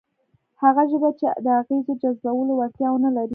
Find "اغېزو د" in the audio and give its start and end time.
1.59-1.99